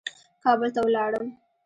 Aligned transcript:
کابل 0.43 0.69
ته 0.75 0.79
ولاړم. 0.85 1.27